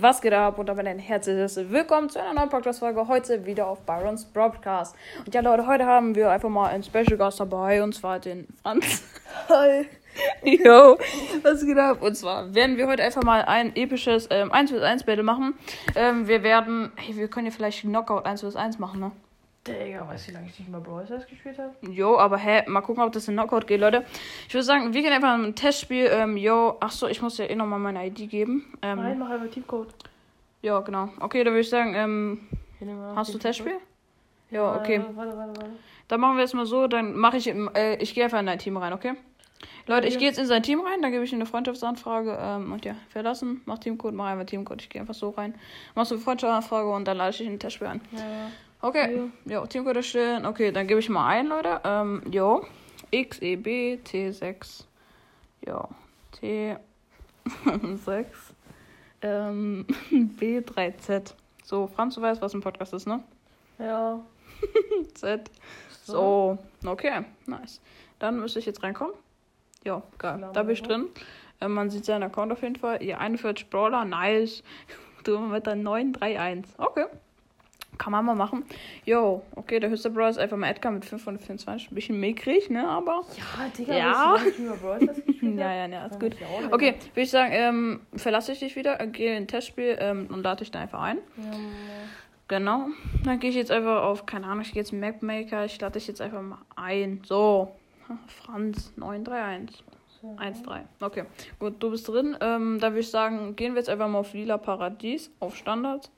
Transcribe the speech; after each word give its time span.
Was 0.00 0.20
geht 0.20 0.32
ab? 0.32 0.58
Und 0.58 0.68
damit 0.68 0.86
ein 0.86 1.00
herzliches 1.00 1.56
Willkommen 1.70 2.08
zu 2.08 2.20
einer 2.20 2.32
neuen 2.32 2.48
Podcast-Folge. 2.48 3.08
Heute 3.08 3.44
wieder 3.46 3.66
auf 3.66 3.80
Byrons 3.80 4.26
Broadcast. 4.26 4.94
Und 5.26 5.34
ja, 5.34 5.40
Leute, 5.40 5.66
heute 5.66 5.86
haben 5.86 6.14
wir 6.14 6.30
einfach 6.30 6.48
mal 6.48 6.68
einen 6.68 6.84
Special 6.84 7.16
Gast 7.16 7.40
dabei. 7.40 7.82
Und 7.82 7.96
zwar 7.96 8.20
den 8.20 8.46
Franz. 8.62 9.02
Hi. 9.48 9.86
Yo, 10.44 10.98
was 11.42 11.64
geht 11.64 11.78
ab? 11.78 12.00
Und 12.00 12.14
zwar 12.16 12.54
werden 12.54 12.76
wir 12.76 12.86
heute 12.86 13.02
einfach 13.02 13.24
mal 13.24 13.42
ein 13.42 13.74
episches 13.74 14.28
ähm, 14.30 14.52
1 14.52 14.70
vs 14.70 14.82
1 14.82 15.02
Battle 15.02 15.24
machen. 15.24 15.54
Ähm, 15.96 16.28
wir 16.28 16.44
werden, 16.44 16.92
hey, 16.94 17.16
wir 17.16 17.26
können 17.26 17.46
ja 17.46 17.52
vielleicht 17.52 17.80
Knockout 17.80 18.24
1 18.24 18.42
vs 18.42 18.54
1 18.54 18.78
machen, 18.78 19.00
ne? 19.00 19.10
Digga, 19.74 20.08
weißt 20.08 20.26
du, 20.26 20.30
wie 20.30 20.34
lange 20.34 20.46
ich 20.48 20.58
nicht 20.58 20.70
mehr 20.70 20.80
Brawl 20.80 21.04
Stars 21.06 21.26
gespielt 21.26 21.58
habe? 21.58 21.74
Jo, 21.90 22.18
aber 22.18 22.36
hä, 22.38 22.62
mal 22.68 22.80
gucken, 22.80 23.02
ob 23.02 23.12
das 23.12 23.28
in 23.28 23.34
Knockout 23.34 23.66
geht, 23.66 23.80
Leute. 23.80 24.04
Ich 24.46 24.54
würde 24.54 24.64
sagen, 24.64 24.92
wir 24.92 25.02
gehen 25.02 25.12
einfach 25.12 25.34
ein 25.34 25.54
Testspiel. 25.54 26.08
Ähm, 26.10 26.36
yo, 26.36 26.76
ach 26.80 26.90
so, 26.90 27.06
ich 27.06 27.20
muss 27.22 27.38
ja 27.38 27.46
eh 27.46 27.54
nochmal 27.54 27.78
meine 27.78 28.06
ID 28.06 28.30
geben. 28.30 28.72
Ähm, 28.82 28.98
Nein, 28.98 29.18
mach 29.18 29.30
einfach 29.30 29.50
Teamcode. 29.50 29.94
ja, 30.62 30.80
genau. 30.80 31.10
Okay, 31.20 31.44
dann 31.44 31.52
würde 31.52 31.60
ich 31.60 31.70
sagen, 31.70 31.94
ähm, 31.94 32.48
hast 33.14 33.34
du 33.34 33.38
Testspiel? 33.38 33.78
Ja, 34.50 34.76
okay. 34.76 35.00
Warte, 35.14 35.36
warte, 35.36 35.36
warte. 35.36 35.66
Dann 36.08 36.20
machen 36.20 36.38
wir 36.38 36.44
es 36.44 36.54
mal 36.54 36.64
so, 36.66 36.86
dann 36.86 37.14
mache 37.16 37.36
ich, 37.36 37.46
äh, 37.48 37.96
ich 37.96 38.14
gehe 38.14 38.24
einfach 38.24 38.40
in 38.40 38.46
dein 38.46 38.58
Team 38.58 38.76
rein, 38.78 38.92
okay? 38.94 39.14
Leute, 39.86 40.06
ich 40.06 40.18
gehe 40.18 40.28
jetzt 40.28 40.38
in 40.38 40.46
sein 40.46 40.62
Team 40.62 40.80
rein, 40.80 41.02
dann 41.02 41.10
gebe 41.12 41.24
ich 41.24 41.32
ihm 41.32 41.36
eine 41.38 41.46
Freundschaftsanfrage 41.46 42.38
ähm, 42.40 42.72
und 42.72 42.84
ja, 42.84 42.94
verlassen, 43.08 43.62
mach 43.64 43.78
Teamcode, 43.78 44.14
mach 44.14 44.26
einfach 44.26 44.46
Teamcode, 44.46 44.82
ich 44.82 44.88
gehe 44.88 45.00
einfach 45.00 45.14
so 45.14 45.30
rein. 45.30 45.54
Machst 45.94 46.10
du 46.10 46.14
eine 46.14 46.22
Freundschaftsanfrage 46.24 46.88
und 46.90 47.06
dann 47.06 47.16
lade 47.16 47.30
ich 47.30 47.38
dich 47.38 47.46
in 47.46 47.54
ein 47.54 47.58
Testspiel 47.58 47.88
ein. 47.88 48.00
Ja, 48.12 48.18
ja. 48.18 48.50
Okay, 48.80 49.30
Teamcode 49.68 49.96
erstellen. 49.96 50.46
Okay, 50.46 50.70
dann 50.70 50.86
gebe 50.86 51.00
ich 51.00 51.08
mal 51.08 51.26
ein, 51.26 51.48
Leute. 51.48 51.80
Ähm, 51.84 52.22
jo, 52.30 52.64
X, 53.10 53.42
E, 53.42 53.56
B, 53.56 53.98
T6. 54.04 54.84
Jo, 55.66 55.88
T6. 56.40 58.26
Ähm, 59.20 59.84
B3Z. 60.12 61.34
So, 61.64 61.88
Franz, 61.88 62.14
du 62.14 62.22
weißt, 62.22 62.40
was 62.40 62.54
ein 62.54 62.60
Podcast 62.60 62.92
ist, 62.92 63.08
ne? 63.08 63.20
Ja. 63.78 64.20
Z. 65.14 65.50
So, 66.04 66.56
okay, 66.86 67.24
nice. 67.46 67.80
Dann 68.18 68.38
müsste 68.38 68.60
ich 68.60 68.66
jetzt 68.66 68.82
reinkommen. 68.82 69.14
Ja, 69.84 70.02
geil. 70.18 70.48
Da 70.52 70.62
bin 70.62 70.72
ich 70.72 70.82
drin. 70.82 71.06
Äh, 71.60 71.68
man 71.68 71.90
sieht 71.90 72.04
seinen 72.04 72.22
Account 72.22 72.52
auf 72.52 72.62
jeden 72.62 72.76
Fall. 72.76 73.02
Ihr 73.02 73.18
41 73.18 73.68
Brawler, 73.70 74.04
nice. 74.04 74.62
Du 75.24 75.38
mit 75.38 75.66
der 75.66 75.74
931. 75.74 76.78
Okay. 76.78 77.06
Kann 77.98 78.12
man 78.12 78.24
mal 78.24 78.34
machen. 78.34 78.64
Jo, 79.04 79.42
okay, 79.56 79.80
der 79.80 79.90
höchste 79.90 80.10
Brawler 80.10 80.30
ist 80.30 80.38
einfach 80.38 80.56
mal 80.56 80.70
Edgar 80.70 80.92
mit 80.92 81.04
524. 81.04 81.90
Ein 81.90 81.94
bisschen 81.94 82.20
mickrig, 82.20 82.70
ne? 82.70 82.88
Aber. 82.88 83.22
Ja, 83.36 83.68
Digga, 83.76 83.96
Ja. 83.96 84.36
Ja, 85.40 85.72
ja, 85.72 85.86
ja, 85.86 86.06
ist 86.06 86.20
gut. 86.20 86.36
Okay, 86.70 86.94
würde 87.14 87.20
ich 87.22 87.30
sagen, 87.30 87.52
ähm, 87.52 88.00
verlasse 88.14 88.52
ich 88.52 88.60
dich 88.60 88.76
wieder, 88.76 89.00
äh, 89.00 89.06
gehe 89.06 89.30
in 89.36 89.44
ein 89.44 89.48
Testspiel 89.48 89.96
ähm, 90.00 90.28
und 90.30 90.42
lade 90.42 90.58
dich 90.58 90.70
da 90.70 90.80
einfach 90.80 91.00
ein. 91.02 91.18
Ja. 91.36 91.58
Genau. 92.48 92.86
Dann 93.24 93.38
gehe 93.40 93.50
ich 93.50 93.56
jetzt 93.56 93.70
einfach 93.70 94.02
auf, 94.02 94.26
keine 94.26 94.46
Ahnung, 94.46 94.62
ich 94.62 94.72
gehe 94.72 94.80
jetzt 94.82 94.92
Mapmaker. 94.92 95.64
Ich 95.64 95.80
lade 95.80 95.94
dich 95.94 96.06
jetzt 96.08 96.20
einfach 96.20 96.42
mal 96.42 96.58
ein. 96.76 97.22
So. 97.24 97.72
Franz 98.26 98.92
931. 98.96 99.84
1-3. 100.22 100.80
Okay. 101.00 101.24
Gut, 101.60 101.74
du 101.80 101.90
bist 101.90 102.08
drin. 102.08 102.36
Ähm, 102.40 102.78
da 102.80 102.88
würde 102.90 103.00
ich 103.00 103.10
sagen, 103.10 103.54
gehen 103.54 103.74
wir 103.74 103.78
jetzt 103.80 103.88
einfach 103.88 104.08
mal 104.08 104.18
auf 104.18 104.32
Lila 104.32 104.58
Paradies, 104.58 105.30
auf 105.38 105.56
Standard. 105.56 106.10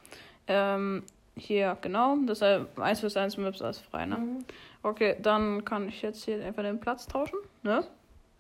Ähm, 0.47 1.03
hier, 1.41 1.77
genau. 1.81 2.17
Deshalb 2.29 2.79
1 2.79 3.01
vs 3.01 3.17
1 3.17 3.37
Maps 3.39 3.63
als 3.63 3.79
frei, 3.79 4.07
ne? 4.07 4.17
Mhm. 4.17 4.39
Okay, 4.83 5.17
dann 5.21 5.65
kann 5.65 5.89
ich 5.89 6.01
jetzt 6.03 6.25
hier 6.25 6.45
einfach 6.45 6.63
den 6.63 6.81
Platz 6.81 7.07
tauschen, 7.07 7.39
ne? 7.63 7.85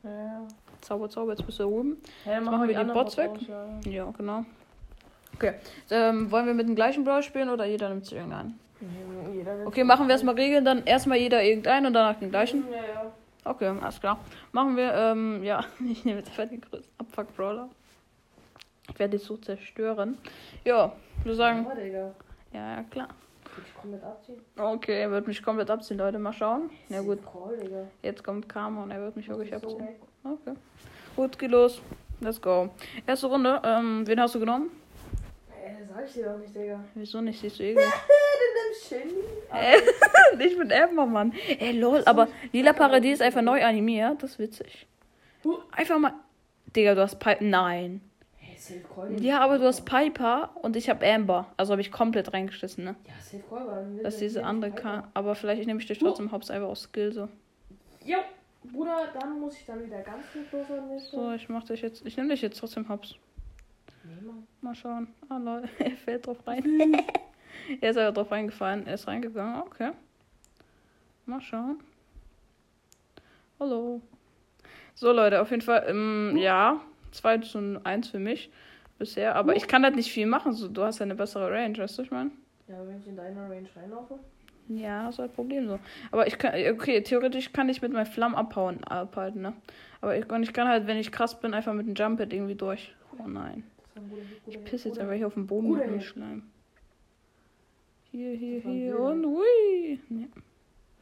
Ja. 0.03 0.47
Zauber, 0.81 1.10
Zauber, 1.10 1.33
jetzt 1.33 1.44
bist 1.44 1.60
du 1.60 1.65
oben. 1.69 1.99
Ja, 2.25 2.37
dann 2.37 2.44
machen 2.44 2.60
wir 2.62 2.69
die 2.69 2.77
anderen 2.77 2.99
Bots 3.03 3.16
weg. 3.19 3.31
raus, 3.31 3.41
Ja. 3.84 3.91
Ja, 3.91 4.10
genau. 4.16 4.44
Okay. 5.34 5.55
Ähm, 5.91 6.31
wollen 6.31 6.47
wir 6.47 6.55
mit 6.55 6.66
dem 6.69 6.75
gleichen 6.75 7.05
Brawl 7.05 7.22
spielen 7.22 7.50
oder 7.50 7.65
jeder 7.66 7.89
nimmt 7.91 8.05
sich 8.06 8.15
irgendeinen? 8.16 8.59
Mhm, 8.81 9.66
Okay, 9.66 9.84
machen 9.84 10.06
wir 10.06 10.12
erstmal 10.12 10.34
Regeln, 10.37 10.65
dann 10.65 10.84
erstmal 10.84 11.19
jeder 11.19 11.43
irgendeinen 11.43 11.87
und 11.87 11.93
danach 11.93 12.19
den 12.19 12.31
gleichen. 12.31 12.65
Ja, 12.71 12.77
ja. 12.77 13.12
Okay, 13.44 13.69
alles 13.81 14.00
klar. 14.00 14.19
Machen 14.53 14.77
wir, 14.77 14.93
ähm, 14.94 15.43
ja, 15.43 15.65
ich 15.91 16.05
nehme 16.05 16.19
jetzt 16.21 16.31
einfach 16.31 16.49
den 16.49 16.60
größten 16.60 16.93
Abfuck-Brawler. 16.99 17.69
Ich 18.93 18.99
werde 18.99 19.16
dich 19.19 19.27
so 19.27 19.37
zerstören. 19.37 20.16
Ja, 20.65 20.93
wir 21.25 21.34
sagen, 21.34 21.66
Ja. 21.93 22.12
Ja, 22.53 22.77
ja, 22.77 22.83
klar. 22.84 23.09
Ich 23.65 23.75
komplett 23.75 24.05
abziehen? 24.05 24.41
Okay, 24.56 25.00
er 25.00 25.11
wird 25.11 25.27
mich 25.27 25.43
komplett 25.43 25.71
abziehen, 25.71 25.99
Leute. 25.99 26.19
Mal 26.19 26.33
schauen. 26.33 26.71
Ja, 26.88 27.00
gut. 27.03 27.19
Jetzt 28.03 28.22
kommt 28.22 28.49
Karma 28.49 28.83
und 28.83 28.91
er 28.91 29.00
wird 29.00 29.16
mich 29.16 29.28
wirklich 29.28 29.55
abziehen. 29.55 29.88
Okay. 30.22 30.55
Gut, 31.16 31.39
geht 31.39 31.50
los. 31.50 31.81
Let's 32.21 32.41
go. 32.41 32.71
Erste 33.06 33.27
Runde. 33.27 33.60
Ähm, 33.65 34.06
wen 34.06 34.21
hast 34.21 34.34
du 34.34 34.41
genommen? 34.41 34.71
Ey, 35.50 35.77
das 35.81 35.89
sag 35.89 36.06
ich 36.06 36.12
dir 36.12 36.25
doch 36.27 36.39
nicht, 36.39 36.55
Digga. 36.55 36.84
Wieso 36.94 37.21
nicht? 37.21 37.41
Siehst 37.41 37.59
du 37.59 37.65
irgendwie? 37.65 37.84
Du 37.84 38.69
nimmst 38.69 38.89
Shindy? 38.89 39.25
Äh, 39.53 40.47
ich 40.47 40.56
bin 40.56 40.71
Emma, 40.71 41.06
Mann. 41.06 41.33
Ey, 41.59 41.72
lol, 41.72 42.03
aber 42.06 42.28
Lila 42.53 42.72
Paradies 42.72 43.15
ist 43.15 43.22
einfach 43.22 43.43
neu 43.43 43.65
animiert. 43.65 44.22
Das 44.22 44.33
ist 44.33 44.39
witzig. 44.39 44.87
Einfach 45.72 45.99
mal. 45.99 46.12
Digga, 46.77 46.94
du 46.94 47.00
hast 47.00 47.19
Piper. 47.19 47.43
Nein. 47.43 48.00
Safe 48.60 48.81
Call. 48.94 49.22
Ja, 49.22 49.41
aber 49.41 49.59
du 49.59 49.65
hast 49.65 49.84
Piper 49.84 50.50
und 50.62 50.76
ich 50.76 50.91
habe 50.91 51.06
Amber. 51.06 51.47
Also 51.56 51.72
habe 51.72 51.81
ich 51.81 51.91
komplett 51.91 52.32
reingeschissen, 52.32 52.84
ne? 52.84 52.94
Ja, 53.06 53.15
Safe 53.21 53.43
Call, 53.48 53.66
weil 53.66 53.75
dann 53.84 54.03
Dass 54.03 54.19
der 54.19 54.28
diese 54.28 54.44
andere 54.44 54.71
kann. 54.72 55.04
Aber 55.15 55.34
vielleicht 55.34 55.66
nehme 55.66 55.81
ich 55.81 55.87
dich 55.87 55.98
trotzdem 55.98 56.31
Hops 56.31 56.50
einfach 56.50 56.69
aus 56.69 56.82
Skill 56.82 57.12
so. 57.12 57.28
Jo, 58.04 58.19
Bruder, 58.65 59.09
dann 59.19 59.41
muss 59.41 59.56
ich 59.56 59.65
dann 59.65 59.84
wieder 59.84 60.00
ganz 60.03 60.25
gut 60.32 60.53
los 60.53 60.71
an 60.71 60.88
der 60.91 61.00
So, 61.00 61.32
ich 61.32 61.48
mach 61.48 61.65
dich 61.65 61.81
jetzt. 61.81 62.04
Ich 62.06 62.16
nehme 62.16 62.28
dich 62.28 62.43
jetzt 62.43 62.59
trotzdem 62.59 62.88
Hops. 62.88 63.16
Nee. 64.04 64.31
Mal 64.60 64.75
schauen. 64.75 65.09
Ah, 65.28 65.38
lol. 65.38 65.65
Er 65.78 65.91
fällt 65.92 66.27
drauf 66.27 66.47
rein. 66.47 66.65
er 67.81 67.91
ist 67.91 67.97
aber 67.97 68.12
drauf 68.12 68.31
reingefallen. 68.31 68.87
Er 68.87 68.94
ist 68.94 69.06
reingegangen. 69.06 69.62
Okay. 69.62 69.92
Mal 71.25 71.41
schauen. 71.41 71.81
Hallo. 73.59 74.03
So, 74.94 75.12
Leute, 75.12 75.41
auf 75.41 75.50
jeden 75.50 75.62
Fall, 75.62 75.87
ähm, 75.88 76.37
ja. 76.37 76.81
2 77.12 77.38
zu 77.38 77.81
1 77.84 78.09
für 78.09 78.19
mich 78.19 78.50
bisher. 78.98 79.37
Aber 79.37 79.56
ich 79.56 79.66
kann 79.66 79.84
halt 79.84 79.97
nicht 79.97 80.12
viel 80.12 80.26
machen. 80.26 80.53
So, 80.53 80.69
du 80.69 80.82
hast 80.82 80.98
ja 80.98 81.04
eine 81.04 81.15
bessere 81.15 81.50
Range, 81.50 81.76
weißt 81.76 81.98
du, 81.98 82.03
ich 82.03 82.10
meine? 82.10 82.31
Ja, 82.69 82.76
wenn 82.87 82.98
ich 83.00 83.06
in 83.06 83.16
deiner 83.16 83.50
Range 83.50 83.69
reinlaufe. 83.75 84.19
Ja, 84.69 85.06
das 85.06 85.16
ist 85.16 85.19
halt 85.19 85.34
Problem 85.34 85.66
so. 85.66 85.81
Aber 86.12 86.28
ich 86.28 86.38
kann, 86.38 86.53
okay, 86.72 87.03
theoretisch 87.03 87.53
kann 87.53 87.69
ich 87.69 87.82
mit 87.82 87.93
meinem 87.93 88.06
Flammen 88.06 88.37
abhauen, 88.37 88.84
abhalten, 88.84 89.43
ne? 89.43 89.53
Aber 90.00 90.16
ich, 90.16 90.31
und 90.31 90.44
ich 90.44 90.53
kann 90.53 90.69
halt, 90.69 90.87
wenn 90.87 90.97
ich 90.97 91.10
krass 91.10 91.41
bin, 91.41 91.54
einfach 91.54 91.72
mit 91.72 91.88
dem 91.88 91.94
Jump-Hit 91.94 92.32
irgendwie 92.32 92.54
durch. 92.54 92.94
Oh 93.19 93.27
nein. 93.27 93.65
Ich 94.47 94.62
pisse 94.65 94.88
jetzt 94.88 94.98
einfach 94.98 95.15
hier 95.15 95.27
auf 95.27 95.34
den 95.34 95.47
Boden 95.47 95.72
mit 95.72 95.84
dem. 95.84 96.00
Schleim. 96.00 96.44
Hier, 98.12 98.32
hier, 98.32 98.60
hier 98.60 98.98
und 98.98 99.25
ui. 99.25 99.98
Hit. 100.09 100.31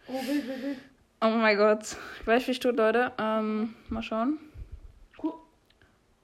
Oh, 0.09 0.13
wild, 0.13 0.49
wild, 0.49 0.63
wild. 0.63 0.79
Oh 1.21 1.29
mein 1.29 1.57
Gott. 1.57 1.97
Gleich 2.25 2.47
wie 2.47 2.53
ich 2.53 2.61
tut, 2.61 2.77
Leute. 2.77 3.13
Ähm, 3.19 3.75
mal 3.89 4.03
schauen. 4.03 4.39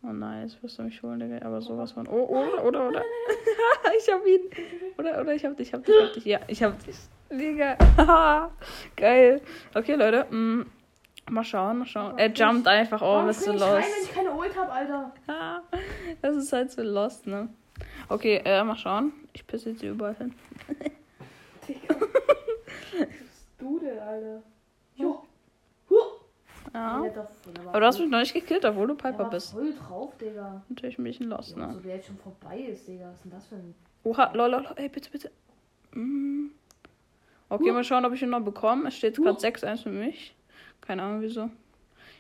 Oh 0.07 0.13
nein, 0.13 0.43
jetzt 0.43 0.63
wirst 0.63 0.79
du 0.79 0.83
mich 0.83 1.03
holen, 1.03 1.19
Digga. 1.19 1.45
Aber 1.47 1.63
sowas 1.63 1.93
von. 1.93 2.07
Oh, 2.07 2.27
oder, 2.27 2.65
oder, 2.65 2.89
oder. 2.89 3.03
ich 3.99 4.13
hab 4.13 4.27
ihn. 4.27 4.41
Oder, 4.99 5.21
oder, 5.21 5.35
ich 5.35 5.45
hab 5.45 5.57
dich, 5.57 5.69
ich 5.69 5.75
hab 5.75 5.83
dich, 5.85 5.95
ich 5.95 6.03
hab 6.03 6.13
dich. 6.13 6.25
Ja, 6.25 6.41
ich 6.47 6.63
hab 6.63 6.85
dich. 6.85 6.97
Digga. 7.31 7.79
Geil. 8.97 9.41
Okay, 9.75 9.95
Leute. 9.95 10.27
Mm, 10.31 10.67
mal 11.31 11.45
schauen, 11.45 11.79
mal 11.79 11.87
schauen. 11.87 12.19
Er 12.19 12.31
jumpt 12.31 12.69
einfach. 12.69 13.01
Oh, 13.01 13.07
Warum 13.07 13.27
bist 13.29 13.47
du 13.47 13.53
ich 13.55 13.63
rein, 13.63 13.77
lost. 13.77 13.89
wenn 13.97 14.05
ich 14.05 14.15
keine 14.15 14.33
Ult 14.33 14.57
hab, 14.57 14.71
Alter? 14.73 15.13
Das 16.21 16.37
ist 16.37 16.53
halt 16.53 16.71
so 16.71 16.83
lost, 16.83 17.27
ne? 17.27 17.49
Okay, 18.09 18.43
äh, 18.45 18.63
mal 18.63 18.77
schauen. 18.77 19.13
Ich 19.33 19.47
pisse 19.47 19.71
jetzt 19.71 19.83
überall 19.83 20.15
hin. 20.17 20.35
Digga. 21.67 21.95
Was 21.99 23.09
bist 23.09 23.47
du 23.59 23.79
denn, 23.79 23.99
Alter? 23.99 24.43
Huh. 26.75 26.79
Ja. 26.79 27.29
Aber 27.69 27.81
du 27.81 27.87
hast 27.87 28.01
mich 28.01 28.11
noch 28.11 28.19
nicht 28.19 28.35
gekillt, 28.35 28.65
obwohl 28.65 28.89
du 28.89 28.95
Piper 28.97 29.27
bist. 29.27 29.53
voll 29.53 29.73
drauf, 29.75 30.17
Digga. 30.19 30.63
Natürlich 30.69 30.99
ein 30.99 31.05
bisschen 31.05 31.29
lost, 31.29 31.57
ne? 31.57 31.73
so 31.73 31.79
der 31.79 31.97
jetzt 31.97 32.09
schon 32.09 32.19
vorbei 32.19 32.59
ist, 32.59 32.89
Digga. 32.89 33.07
Was 33.09 33.17
ist 33.17 33.25
denn 33.25 33.31
das 33.31 33.47
für 33.47 33.55
ein. 33.55 33.75
Oha, 34.03 34.33
lol, 34.35 34.51
lol, 34.51 34.67
ey, 34.75 34.89
bitte, 34.89 35.09
bitte. 35.11 35.31
Mm. 35.93 36.49
Okay, 37.49 37.71
mal 37.71 37.85
schauen, 37.85 38.05
ob 38.05 38.13
ich 38.13 38.23
ihn 38.23 38.31
noch 38.31 38.41
bekomme. 38.41 38.89
Es 38.89 38.97
steht 38.97 39.17
gerade 39.17 39.39
6-1 39.39 39.85
für 39.85 39.91
mich. 39.91 40.35
Keine 40.81 41.03
Ahnung 41.03 41.21
wieso. 41.21 41.49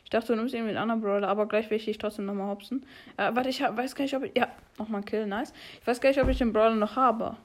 Ich 0.04 0.10
dachte, 0.10 0.28
du 0.28 0.36
nimmst 0.36 0.54
irgendwie 0.54 0.70
einen 0.70 0.78
anderen 0.78 1.00
Brawler, 1.00 1.28
aber 1.28 1.46
gleich 1.46 1.70
will 1.70 1.78
ich 1.78 1.86
dich 1.86 1.98
trotzdem 1.98 2.26
nochmal 2.26 2.48
hopsen. 2.48 2.86
Äh, 3.16 3.34
warte, 3.34 3.48
ich 3.48 3.62
hab, 3.62 3.76
weiß 3.76 3.96
gar 3.96 4.04
nicht, 4.04 4.14
ob 4.14 4.22
ich. 4.22 4.36
Ja, 4.36 4.48
nochmal 4.78 5.00
ein 5.00 5.04
Kill, 5.04 5.26
nice. 5.26 5.52
Ich 5.80 5.86
weiß 5.86 6.00
gar 6.00 6.10
nicht, 6.10 6.22
ob 6.22 6.28
ich 6.28 6.38
den 6.38 6.52
Brawler 6.52 6.76
noch 6.76 6.94
habe. 6.94 7.36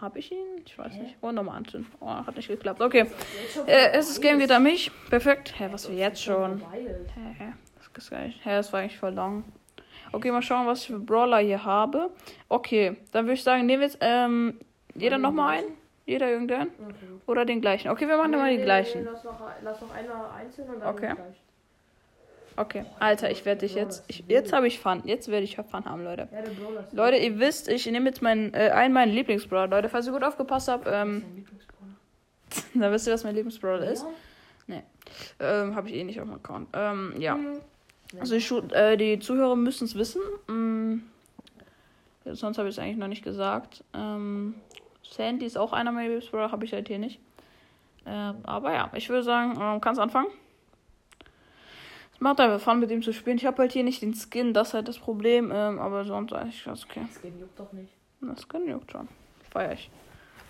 Habe 0.00 0.18
ich 0.18 0.30
ihn? 0.30 0.46
Ich 0.66 0.78
weiß 0.78 0.92
Hä? 0.92 1.02
nicht. 1.02 1.16
Oh, 1.22 1.32
nochmal 1.32 1.56
anzünden. 1.56 1.90
Oh, 2.00 2.08
hat 2.08 2.36
nicht 2.36 2.48
geklappt. 2.48 2.80
Okay. 2.80 3.06
Äh, 3.66 3.90
Game 3.92 4.00
ist. 4.00 4.20
geht 4.20 4.50
an 4.52 4.62
mich. 4.62 4.90
Perfekt. 5.08 5.54
Hä, 5.58 5.68
was 5.72 5.88
wir 5.90 5.96
Jetzt 5.96 6.22
schon. 6.22 6.60
Hä, 6.72 7.34
hä, 7.38 7.52
das 7.76 8.04
ist 8.04 8.10
gar 8.10 8.20
nicht. 8.20 8.44
Hä, 8.44 8.50
das 8.50 8.72
war 8.72 8.80
eigentlich 8.80 8.98
voll 8.98 9.12
lang. 9.12 9.44
Okay, 10.12 10.30
mal 10.30 10.42
schauen, 10.42 10.66
was 10.66 10.82
ich 10.82 10.86
für 10.88 10.98
Brawler 10.98 11.38
hier 11.38 11.64
habe. 11.64 12.10
Okay, 12.48 12.96
dann 13.12 13.24
würde 13.26 13.34
ich 13.34 13.42
sagen, 13.42 13.66
nehmen 13.66 13.80
wir 13.80 13.88
jetzt 13.88 13.98
ähm, 14.00 14.58
jeder 14.94 15.16
den 15.16 15.22
nochmal 15.22 15.50
einen. 15.58 15.66
gleichen? 15.66 15.78
Jeder 16.06 16.30
irgendeinen. 16.30 16.68
Okay. 16.68 16.94
Oder 17.26 17.44
den 17.44 17.60
gleichen. 17.60 17.90
Okay, 17.90 18.08
wir 18.08 18.16
machen 18.16 18.30
Nee, 18.30 18.36
mal 18.38 18.50
die 18.50 18.56
nee, 18.58 18.64
gleichen. 18.64 19.02
Nee, 19.04 19.10
lass, 19.12 19.24
noch, 19.24 19.40
lass 19.62 19.80
noch 19.80 19.94
einer 19.94 20.32
einzeln 20.32 20.68
und 20.70 20.80
dann 20.80 20.94
Okay. 20.94 21.12
gleich. 21.14 21.42
Okay, 22.58 22.84
Alter, 22.98 23.30
ich 23.30 23.44
werde 23.44 23.60
dich 23.60 23.74
jetzt. 23.74 24.04
Ich, 24.08 24.24
jetzt 24.26 24.52
habe 24.52 24.66
ich 24.66 24.80
Fun. 24.80 25.02
Jetzt 25.04 25.28
werde 25.28 25.44
ich 25.44 25.56
Fun 25.56 25.84
haben, 25.84 26.02
Leute. 26.02 26.28
Leute, 26.90 27.16
ihr 27.16 27.38
wisst, 27.38 27.68
ich 27.68 27.86
nehme 27.86 28.06
jetzt 28.06 28.20
meinen, 28.20 28.52
äh, 28.52 28.70
einen 28.70 28.92
meinen 28.92 29.12
Lieblingsbrawler. 29.12 29.68
Leute, 29.68 29.88
falls 29.88 30.06
ihr 30.06 30.12
gut 30.12 30.24
aufgepasst 30.24 30.66
habt, 30.66 30.88
ähm, 30.90 31.46
dann 32.74 32.92
wisst 32.92 33.06
ihr, 33.06 33.12
was 33.12 33.22
mein 33.22 33.36
Lieblingsbrawler 33.36 33.88
ist. 33.88 34.04
Ja. 34.66 34.82
Ähm, 35.38 35.76
habe 35.76 35.88
ich 35.88 35.94
eh 35.94 36.02
nicht 36.02 36.20
auf 36.20 36.26
dem 36.26 36.34
Account. 36.34 36.68
Ähm, 36.72 37.14
ja. 37.18 37.36
Mhm. 37.36 37.60
Also 38.18 38.34
die, 38.34 38.40
Schu 38.40 38.58
äh, 38.72 38.96
die 38.96 39.20
Zuhörer 39.20 39.54
müssen 39.54 39.84
es 39.84 39.94
wissen. 39.94 40.20
Ja, 42.24 42.34
sonst 42.34 42.58
habe 42.58 42.68
ich 42.68 42.74
es 42.74 42.78
eigentlich 42.78 42.96
noch 42.96 43.08
nicht 43.08 43.22
gesagt. 43.22 43.84
Ähm, 43.94 44.54
Sandy 45.02 45.46
ist 45.46 45.56
auch 45.56 45.72
einer 45.72 45.92
meiner 45.92 46.08
Lieblingsbrawler, 46.08 46.50
habe 46.50 46.64
ich 46.64 46.72
halt 46.72 46.88
hier 46.88 46.98
nicht. 46.98 47.20
Ähm, 48.04 48.36
aber 48.42 48.72
ja, 48.72 48.90
ich 48.94 49.08
würde 49.08 49.22
sagen, 49.22 49.58
ähm, 49.60 49.80
kannst 49.80 50.00
anfangen. 50.00 50.28
Es 52.18 52.20
macht 52.20 52.40
einfach 52.40 52.60
Fun, 52.60 52.80
mit 52.80 52.90
ihm 52.90 53.00
zu 53.00 53.12
spielen. 53.12 53.36
Ich 53.36 53.46
habe 53.46 53.58
halt 53.58 53.70
hier 53.70 53.84
nicht 53.84 54.02
den 54.02 54.12
Skin, 54.12 54.52
das 54.52 54.68
ist 54.68 54.74
halt 54.74 54.88
das 54.88 54.98
Problem. 54.98 55.52
Ähm, 55.54 55.78
aber 55.78 56.04
sonst 56.04 56.32
eigentlich 56.32 56.64
ganz 56.64 56.84
okay. 56.84 57.02
Das 57.06 57.22
Skin 57.22 57.38
juckt 57.38 57.56
doch 57.58 57.72
nicht. 57.72 57.92
Das 58.20 58.42
Skin 58.42 58.66
juckt 58.68 58.90
schon. 58.90 59.06
Feier 59.50 59.72
ich. 59.74 59.88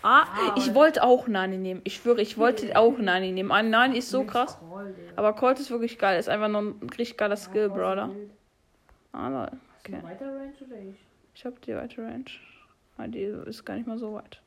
Ah, 0.01 0.23
Ah, 0.23 0.55
ich 0.57 0.73
wollte 0.73 1.03
auch 1.03 1.27
Nani 1.27 1.57
nehmen. 1.57 1.81
Ich 1.83 1.95
schwöre, 1.97 2.21
ich 2.21 2.39
wollte 2.39 2.75
auch 2.75 2.97
Nani 2.97 3.31
nehmen. 3.31 3.51
Ah, 3.51 3.61
Nani 3.61 3.99
ist 3.99 4.09
so 4.09 4.23
krass. 4.23 4.57
Call, 4.59 4.93
Digga. 4.93 5.11
Aber 5.15 5.33
Colt 5.33 5.59
ist 5.59 5.69
wirklich 5.69 5.99
geil. 5.99 6.19
Ist 6.19 6.27
einfach 6.29 6.47
nur 6.47 6.61
ein 6.61 6.89
richtig 6.97 7.17
geiler 7.17 7.35
Ja, 7.35 7.37
Skill, 7.37 7.75
wild. 7.75 8.31
Ah, 9.11 9.27
lol. 9.27 9.41
Hast 9.41 9.51
du 9.87 9.93
Okay. 9.93 10.03
weiter 10.03 10.25
Range 10.25 10.53
oder 10.65 10.75
ich? 10.89 10.95
Ich 11.35 11.45
habe 11.45 11.55
die 11.65 11.75
weite 11.75 12.01
Range. 12.01 12.25
Ah, 12.97 13.05
die 13.07 13.21
ist 13.21 13.63
gar 13.63 13.75
nicht 13.75 13.85
mal 13.87 13.99
so 13.99 14.13
weit. 14.15 14.41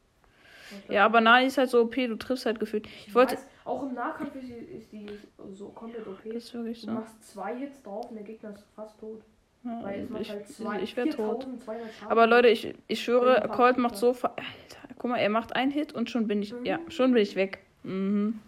Ich 0.89 0.93
Ja, 0.95 1.05
aber 1.05 1.21
Nani 1.21 1.47
ist 1.47 1.57
halt 1.59 1.71
so 1.71 1.83
OP, 1.83 1.95
du 1.95 2.17
triffst 2.17 2.47
halt 2.47 2.59
gefühlt. 2.59 2.89
Ich 3.07 3.15
wollte. 3.15 3.35
weiß, 3.37 3.47
auch 3.65 3.83
im 3.83 3.95
Nahkampf 3.95 4.35
ist 4.35 4.49
die, 4.49 4.53
ist 4.53 4.93
die 4.93 5.07
so 5.53 5.69
komplett 5.69 6.07
okay. 6.07 6.31
Ist 6.37 6.53
wirklich 6.55 6.81
Du 6.81 6.87
so. 6.87 6.93
machst 6.93 7.33
zwei 7.33 7.55
Hits 7.57 7.83
drauf 7.83 8.11
und 8.11 8.17
der 8.17 8.25
Gegner 8.25 8.51
ist 8.51 8.65
fast 8.75 8.99
tot. 8.99 9.23
Ja, 9.65 9.81
Weil 9.83 10.01
es 10.01 10.11
macht 10.11 10.23
ich 10.23 10.31
halt 10.31 10.49
zwei, 10.49 10.81
ich 10.83 10.97
wäre 10.97 11.09
tot. 11.11 11.45
4200 11.45 11.95
Schaden. 11.95 12.11
Aber 12.11 12.27
Leute, 12.27 12.49
ich, 12.49 12.75
ich 12.89 13.03
schwöre, 13.03 13.49
Colt 13.49 13.79
macht 13.79 13.97
so. 13.97 14.09
Alter, 14.09 14.35
guck 14.99 15.11
mal, 15.11 15.19
er 15.19 15.29
macht 15.31 15.55
einen 15.55 15.71
Hit 15.71 15.93
und 15.93 16.11
schon 16.11 16.27
bin 16.27 16.43
ich. 16.43 16.53
Mhm. 16.53 16.65
Ja, 16.67 16.81
schon 16.89 17.13
bin 17.13 17.23
ich 17.23 17.37
weg. 17.37 17.61
Mhm. 17.85 18.41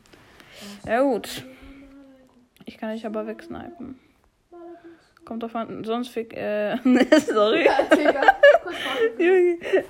Ja, 0.87 1.03
gut. 1.03 1.45
Ich 2.65 2.79
kann 2.79 2.93
dich 2.93 3.07
aber 3.07 3.27
wegsnipen. 3.27 3.99
Kommt 5.25 5.43
drauf 5.43 5.55
an, 5.55 5.85
sonst 5.85 6.09
fick. 6.09 6.37
Äh. 6.37 6.77
sorry. 7.33 7.67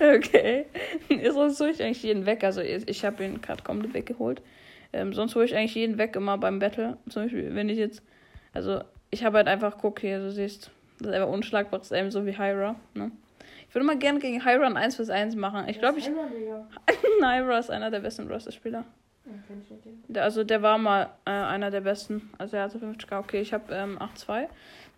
Okay. 0.00 0.66
Sonst 1.32 1.60
hole 1.60 1.70
ich 1.70 1.82
eigentlich 1.82 2.02
jeden 2.02 2.26
weg. 2.26 2.44
Also 2.44 2.60
ich, 2.60 2.86
ich 2.88 3.04
habe 3.04 3.24
ihn 3.24 3.40
gerade 3.40 3.62
komplett 3.62 3.94
weggeholt. 3.94 4.42
Ähm, 4.94 5.12
sonst 5.12 5.34
hole 5.34 5.44
ich 5.44 5.56
eigentlich 5.56 5.74
jeden 5.74 5.98
weg 5.98 6.14
immer 6.14 6.38
beim 6.38 6.60
Battle. 6.60 6.96
Zum 7.08 7.24
Beispiel, 7.24 7.54
wenn 7.54 7.68
ich 7.68 7.78
jetzt. 7.78 8.02
Also 8.52 8.80
ich 9.10 9.24
habe 9.24 9.38
halt 9.38 9.48
einfach, 9.48 9.76
guck 9.78 10.00
hier, 10.00 10.18
du 10.18 10.30
siehst, 10.30 10.70
das 10.98 11.08
ist 11.08 11.14
einfach 11.14 11.28
unschlagbares 11.28 11.92
Aim, 11.92 12.10
so 12.12 12.24
wie 12.24 12.38
Hyra. 12.38 12.76
Ne? 12.94 13.10
Ich 13.68 13.74
würde 13.74 13.86
mal 13.86 13.98
gerne 13.98 14.20
gegen 14.20 14.44
Hyra 14.44 14.66
ein 14.66 14.76
1 14.76 14.96
vs 14.96 15.10
1 15.10 15.34
machen. 15.34 15.68
Ich 15.68 15.80
glaube, 15.80 15.98
ich. 15.98 16.08
Hyra 16.08 17.58
ist 17.58 17.70
einer 17.70 17.90
der 17.90 18.00
besten 18.00 18.30
Roster-Spieler. 18.30 18.84
Der, 20.08 20.22
also 20.22 20.44
der 20.44 20.62
war 20.62 20.78
mal 20.78 21.10
äh, 21.24 21.30
einer 21.30 21.72
der 21.72 21.80
besten. 21.80 22.30
Also 22.38 22.56
er 22.56 22.64
hatte 22.64 22.78
50k. 22.78 23.18
Okay, 23.18 23.40
ich 23.40 23.52
habe 23.52 23.74
ähm, 23.74 23.98
8-2. 23.98 24.46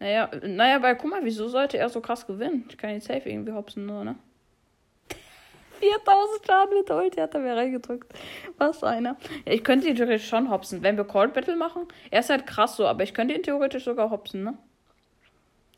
Naja, 0.00 0.30
naja, 0.42 0.82
weil 0.82 0.96
guck 0.96 1.10
mal, 1.10 1.24
wieso 1.24 1.48
sollte 1.48 1.78
er 1.78 1.88
so 1.88 2.02
krass 2.02 2.26
gewinnen? 2.26 2.66
Ich 2.68 2.76
kann 2.76 2.90
ihn 2.90 3.00
safe 3.00 3.28
irgendwie 3.30 3.52
hopsen 3.52 3.86
nur, 3.86 4.04
ne? 4.04 4.16
4000 5.78 6.46
Schaden 6.46 6.78
mit 6.78 6.88
der 6.88 6.96
Ulti 6.96 7.20
hat 7.20 7.34
er 7.34 7.40
mir 7.40 7.56
reingedrückt. 7.56 8.12
Was 8.58 8.82
einer. 8.82 9.16
Ja, 9.44 9.52
ich 9.52 9.64
könnte 9.64 9.88
ihn 9.88 9.96
theoretisch 9.96 10.28
schon 10.28 10.50
hopsen. 10.50 10.82
Wenn 10.82 10.96
wir 10.96 11.04
Cold 11.04 11.32
Battle 11.32 11.56
machen, 11.56 11.86
er 12.10 12.20
ist 12.20 12.30
halt 12.30 12.46
krass 12.46 12.76
so, 12.76 12.86
aber 12.86 13.02
ich 13.02 13.14
könnte 13.14 13.34
ihn 13.34 13.42
theoretisch 13.42 13.84
sogar 13.84 14.10
hopsen, 14.10 14.44
ne? 14.44 14.58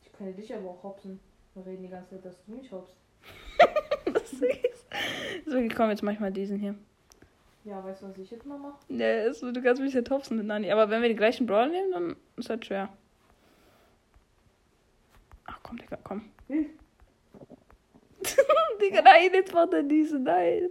Ich 0.05 0.13
kann 0.13 0.35
dich 0.35 0.55
aber 0.55 0.71
auch 0.71 0.83
hopsen. 0.83 1.21
Wir 1.55 1.67
reden 1.67 1.83
die 1.83 1.89
ganze 1.89 2.11
Zeit, 2.11 2.25
dass 2.25 2.45
du 2.45 2.53
mich 2.53 2.71
hopst. 2.73 2.95
Das 4.11 4.33
ist 4.33 4.79
so, 5.47 5.57
ich 5.57 5.75
komme 5.75 5.91
jetzt 5.91 6.03
manchmal 6.03 6.33
diesen 6.33 6.59
hier. 6.59 6.75
Ja, 7.65 7.85
weißt 7.85 8.03
du, 8.03 8.09
was 8.09 8.19
ich 8.19 8.31
jetzt 8.31 8.47
mal 8.47 8.59
mache? 8.59 8.79
Ja, 8.89 9.25
ist, 9.25 9.43
du 9.43 9.63
kannst 9.63 9.83
mich 9.83 9.95
halt 9.95 10.09
hopsen 10.11 10.39
mit 10.39 10.47
Nani. 10.47 10.71
Aber 10.73 10.89
wenn 10.89 11.03
wir 11.03 11.09
die 11.09 11.17
gleichen 11.17 11.47
Brawl 11.47 11.69
nehmen, 11.69 11.93
dann 11.93 12.17
ist 12.37 12.49
halt 12.49 12.65
schwer. 12.65 12.89
Ach 15.45 15.59
komm, 15.63 15.77
Digga, 15.79 15.99
komm. 16.03 16.31
Hm. 16.49 16.67
Digga, 18.81 19.03
nein, 19.03 19.31
jetzt 19.33 19.53
macht 19.53 19.73
er 19.73 19.83
diesen, 19.83 20.23
nein. 20.25 20.71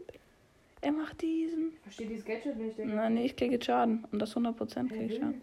Er 0.81 0.91
macht 0.91 1.21
diesen. 1.21 1.73
Ich 1.73 1.79
verstehe 1.81 2.07
dieses 2.07 2.25
Gadget 2.25 2.57
nicht, 2.57 2.77
Digga. 2.77 2.93
Nein, 2.93 3.15
nee, 3.15 3.25
ich 3.25 3.35
kriege 3.35 3.61
Schaden. 3.63 4.05
Und 4.11 4.19
das 4.19 4.35
100% 4.35 4.87
kriege 4.89 5.05
ich 5.05 5.15
Schaden. 5.15 5.41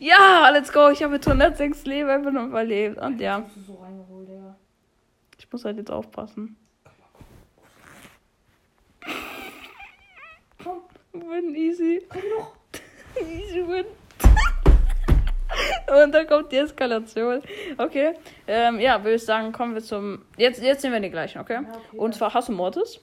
Ja, 0.00 0.48
let's 0.50 0.72
go. 0.72 0.88
Ich 0.90 1.02
habe 1.02 1.12
mit 1.14 1.26
106 1.26 1.84
Leben 1.86 2.08
einfach 2.08 2.32
noch 2.32 2.46
überlebt. 2.46 2.98
Und 2.98 3.20
ja, 3.20 3.48
ich 5.38 5.52
muss 5.52 5.64
halt 5.64 5.76
jetzt 5.76 5.90
aufpassen. 5.90 6.56
Komm, 10.62 10.82
Win 11.12 11.54
easy. 11.54 12.02
komm 12.08 12.22
noch. 12.38 12.56
Easy 13.20 13.66
win. 13.68 13.84
Und 16.04 16.12
dann 16.12 16.26
kommt 16.26 16.52
die 16.52 16.56
Eskalation. 16.56 17.42
Okay. 17.78 18.14
Ähm, 18.46 18.80
ja, 18.80 19.02
würde 19.02 19.14
ich 19.14 19.24
sagen, 19.24 19.52
kommen 19.52 19.74
wir 19.74 19.82
zum. 19.82 20.22
Jetzt, 20.36 20.62
jetzt 20.62 20.82
nehmen 20.82 20.94
wir 20.94 21.00
den 21.00 21.12
gleichen, 21.12 21.40
okay? 21.40 21.54
Ja, 21.54 21.60
okay, 21.60 21.96
Und 21.96 22.14
zwar 22.14 22.32
hast 22.34 22.48
du 22.48 22.52
Mortis? 22.52 23.00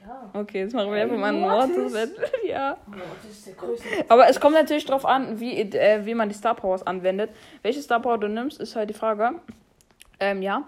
Ja. 0.00 0.30
Okay, 0.32 0.60
jetzt 0.60 0.74
machen 0.74 0.92
wir 0.92 1.02
einfach 1.02 1.16
mal 1.16 1.28
einen 1.28 1.40
Mortis? 1.40 1.92
Mortis. 1.92 2.10
ja. 2.48 2.76
Das 3.22 3.30
ist 3.30 3.46
der 3.46 3.54
größte. 3.54 3.86
Aber 4.08 4.28
es 4.28 4.40
kommt 4.40 4.54
natürlich 4.54 4.84
darauf 4.86 5.04
an, 5.04 5.40
wie, 5.40 5.58
äh, 5.60 6.04
wie 6.04 6.14
man 6.14 6.28
die 6.28 6.34
Star 6.34 6.54
Powers 6.54 6.86
anwendet. 6.86 7.30
Welche 7.62 7.82
Star 7.82 8.00
Power 8.00 8.18
du 8.18 8.28
nimmst, 8.28 8.60
ist 8.60 8.76
halt 8.76 8.90
die 8.90 8.94
Frage. 8.94 9.32
Ähm, 10.18 10.42
ja. 10.42 10.64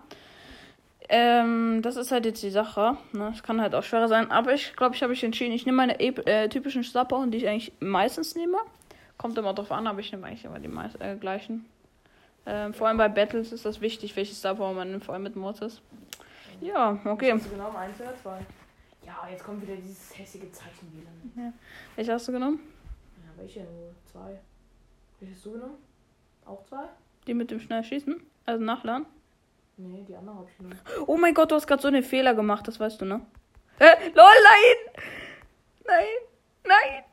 Ähm, 1.09 1.81
das 1.83 1.97
ist 1.97 2.11
halt 2.11 2.25
jetzt 2.25 2.43
die 2.43 2.51
Sache. 2.51 2.97
Ne? 3.13 3.33
Es 3.35 3.43
kann 3.43 3.61
halt 3.61 3.75
auch 3.75 3.83
schwerer 3.83 4.09
sein. 4.09 4.31
Aber 4.31 4.55
ich 4.55 4.75
glaube, 4.77 4.95
ich 4.95 5.03
habe 5.03 5.11
mich 5.11 5.23
entschieden. 5.23 5.53
Ich 5.53 5.67
nehme 5.67 5.77
meine 5.77 5.99
äh, 6.01 6.49
typischen 6.49 6.85
Star 6.85 7.05
Power, 7.07 7.27
die 7.27 7.39
ich 7.39 7.49
eigentlich 7.49 7.73
meistens 7.81 8.35
nehme. 8.35 8.59
Kommt 9.23 9.39
immer 9.39 9.55
drauf 9.55 9.71
an, 9.71 9.87
aber 9.87 10.01
ich 10.01 10.11
nehme 10.11 10.27
eigentlich 10.27 10.45
immer 10.45 10.59
die 10.59 10.67
meist, 10.67 11.01
äh, 11.01 11.15
gleichen. 11.15 11.65
Ähm, 12.45 12.75
vor 12.75 12.89
allem 12.89 12.97
bei 12.97 13.09
Battles 13.09 13.53
ist 13.53 13.65
das 13.65 13.81
wichtig, 13.81 14.17
welche 14.17 14.35
Star 14.35 14.57
Power 14.57 14.75
man 14.75 14.91
nimmt, 14.91 15.05
vor 15.05 15.15
allem 15.15 15.23
mit 15.23 15.37
Mortis. 15.37 15.81
Ja, 16.61 16.99
okay. 17.05 17.33
Hast 17.33 17.47
du 17.47 17.51
genommen? 17.51 17.77
Eins 17.77 18.01
oder 18.01 18.17
zwei? 18.17 18.45
Ja, 19.07 19.29
jetzt 19.31 19.45
kommt 19.45 19.63
wieder 19.63 19.77
dieses 19.77 20.19
hässliche 20.19 20.51
Zeichen 20.51 20.93
wieder. 20.93 21.53
Welche 21.95 22.13
hast 22.13 22.27
du 22.27 22.33
genommen? 22.33 22.59
Ja, 23.25 23.41
welche 23.41 23.61
nur? 23.61 23.95
Zwei. 24.11 24.41
Welche 25.21 25.35
hast 25.37 25.47
du 25.47 25.53
genommen? 25.53 25.79
Auch 26.45 26.65
zwei? 26.65 26.89
Die 27.29 27.35
mit 27.35 27.53
dem 27.53 27.61
Schnellschießen? 27.61 28.21
Also 28.45 28.65
nachladen? 28.65 29.07
Nee, 29.77 30.05
die 30.09 30.17
andere 30.17 30.37
hab 30.37 30.49
ich 30.49 30.57
genommen. 30.57 30.81
Oh 31.07 31.17
mein 31.17 31.33
Gott, 31.33 31.53
du 31.53 31.55
hast 31.55 31.69
gerade 31.69 31.81
so 31.81 31.87
einen 31.87 32.03
Fehler 32.03 32.35
gemacht, 32.35 32.67
das 32.67 32.81
weißt 32.81 33.01
du, 33.01 33.05
ne? 33.05 33.21
Äh, 33.79 34.09
lol, 34.15 34.25
nein! 34.25 35.05
Nein, 35.87 36.07
nein! 36.65 37.05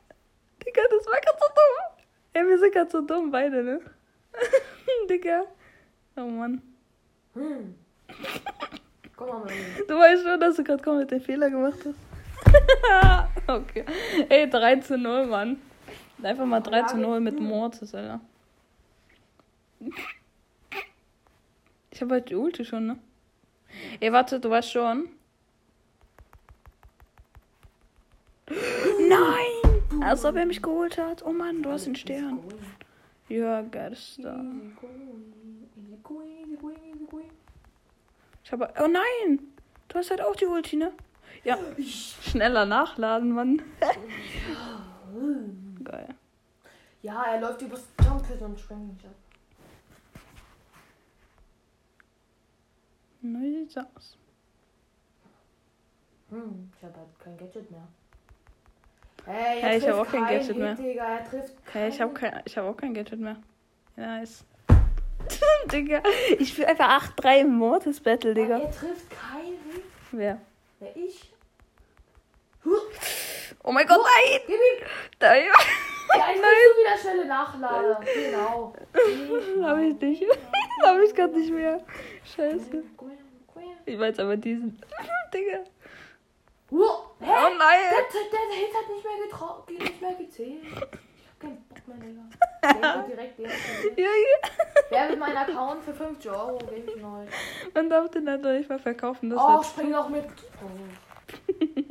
Digga, 0.66 0.82
das 0.90 1.06
war 1.06 1.20
gerade 1.20 1.38
so 1.38 1.46
dumm. 1.46 1.99
Ja, 2.34 2.46
wir 2.46 2.58
sind 2.58 2.72
gerade 2.72 2.90
so 2.90 3.00
dumm, 3.00 3.30
beide, 3.30 3.62
ne? 3.62 3.80
Digga. 5.10 5.44
Oh 6.16 6.22
Mann. 6.22 6.62
Hm. 7.34 7.74
Komm 9.16 9.28
mal. 9.28 9.52
Du 9.86 9.94
weißt 9.94 10.22
schon, 10.24 10.40
dass 10.40 10.56
du 10.56 10.64
gerade 10.64 10.82
komplett 10.82 11.10
den 11.10 11.20
Fehler 11.20 11.50
gemacht 11.50 11.78
hast. 11.84 11.98
okay. 13.46 13.84
Ey, 14.28 14.48
3 14.48 14.76
zu 14.76 14.96
0, 14.96 15.26
Mann. 15.26 15.60
Einfach 16.22 16.46
mal 16.46 16.60
3 16.60 16.82
zu 16.84 16.96
0 16.98 17.20
mit 17.20 17.38
Mortis, 17.40 17.94
Alter. 17.94 18.20
Ich 21.90 22.00
habe 22.00 22.14
halt 22.14 22.30
die 22.30 22.34
Ulti 22.34 22.64
schon, 22.64 22.86
ne? 22.86 22.98
Ey, 24.00 24.12
warte, 24.12 24.40
du 24.40 24.50
weißt 24.50 24.72
schon. 24.72 25.08
Nein! 29.08 29.49
Als 30.02 30.24
ob 30.24 30.36
er 30.36 30.46
mich 30.46 30.62
geholt 30.62 30.98
hat. 30.98 31.24
Oh 31.24 31.32
Mann, 31.32 31.62
du 31.62 31.70
hast 31.70 31.86
den 31.86 31.96
Stern. 31.96 32.40
Ja, 33.28 33.62
going. 33.62 34.76
Ich 38.42 38.52
habe. 38.52 38.72
Oh 38.82 38.88
nein! 38.88 39.40
Du 39.88 39.98
hast 39.98 40.10
halt 40.10 40.20
auch 40.20 40.34
die 40.34 40.46
Ulti, 40.46 40.76
ne? 40.76 40.92
Ja. 41.44 41.56
Schneller 41.78 42.66
nachladen, 42.66 43.32
Mann. 43.32 43.62
Geil. 45.84 46.08
Ja, 47.02 47.22
er 47.24 47.40
läuft 47.40 47.62
übers 47.62 47.86
Jump-Pit 48.04 48.42
und 48.42 48.58
springt 48.58 48.88
nicht 48.88 49.06
ab. 49.06 49.14
Wie 53.22 53.54
sieht's 53.54 53.76
aus? 53.76 54.18
Hm, 56.30 56.70
ich 56.76 56.84
habe 56.84 56.98
halt 56.98 57.18
kein 57.18 57.36
Gadget 57.36 57.70
mehr. 57.70 57.86
Hey, 59.26 59.60
Ja, 59.60 59.68
ich 59.76 59.86
hab 59.86 59.94
trifft 59.96 60.08
auch 60.08 60.12
kein 60.12 60.26
Gadget 60.26 60.56
mehr. 60.56 60.74
Digga, 60.74 61.18
Okay, 61.68 61.88
ich 61.88 62.00
habe 62.00 62.12
kein, 62.14 62.42
ich 62.44 62.56
hab 62.58 62.64
auch 62.66 62.76
kein 62.76 62.94
Gadget 62.94 63.20
mehr. 63.20 63.36
Nice. 63.96 64.44
Digga, 65.72 66.02
ich 66.38 66.56
will 66.56 66.64
einfach 66.64 67.10
8-3 67.16 67.40
im 67.40 67.54
Mortis 67.56 68.00
Battle, 68.00 68.30
Ja, 68.30 68.34
Digga. 68.34 68.58
Er 68.58 68.70
trifft 68.70 69.10
keinen. 69.10 69.82
Wer? 70.12 70.40
Ja, 70.80 70.86
ich. 70.94 71.32
Oh 73.62 73.72
mein 73.72 73.86
Gott, 73.86 74.00
nein! 74.02 74.40
Gib 74.46 74.56
ihm. 74.56 74.86
Nein! 75.20 75.42
Ja, 76.16 76.24
ich 76.34 76.40
krieg 76.40 76.44
so 76.44 76.80
wieder 76.80 76.98
schnelle 76.98 77.26
Nachlader. 77.26 78.00
Genau. 78.14 78.72
Hab 79.62 79.78
ich 79.78 80.00
nicht. 80.00 80.24
Hab 80.82 80.98
ich 80.98 81.14
grad 81.14 81.32
nicht 81.32 81.52
mehr. 81.52 81.80
Scheiße. 82.24 82.82
Ich 83.86 83.98
weiß 83.98 84.18
aber 84.18 84.36
diesen. 84.36 84.80
Digga. 85.32 85.58
Oh, 86.70 87.09
hä? 87.20 87.26
Oh 87.30 87.50
nein. 87.58 87.80
Der, 87.90 88.02
der, 88.02 88.48
der 88.50 88.58
Hit 88.58 88.74
hat 88.74 88.88
nicht 88.94 89.04
mehr, 89.04 89.26
getrau 89.26 89.64
nicht 89.68 90.00
mehr 90.00 90.14
gezählt. 90.14 90.62
Ich 90.64 90.76
hab 90.76 91.40
keinen 91.40 91.64
Bock 91.68 91.88
mehr, 91.88 91.96
Digga. 91.98 93.02
Direkt 93.08 93.38
den. 93.38 93.46
Junge. 93.96 94.36
Wer 94.90 95.08
mit 95.10 95.18
meinem 95.18 95.36
Account 95.36 95.84
für 95.84 95.94
50 95.94 96.30
Euro 96.30 96.58
gebe 96.58 96.90
ich 96.90 96.96
neu. 97.02 97.24
Man 97.74 97.88
darf 97.90 98.10
den 98.10 98.28
halt 98.28 98.44
doch 98.44 98.52
nicht 98.52 98.68
mal 98.68 98.78
verkaufen. 98.78 99.30
Das, 99.30 99.40
Oh, 99.42 99.62
spring 99.62 99.92
doch 99.92 100.08
mit. 100.08 100.24
Oh. 100.62 100.68